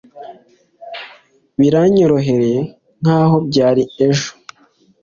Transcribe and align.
biranyoroheye 1.59 2.53
nkaho 3.01 3.35
byari 3.47 3.83
ejo 4.07 4.29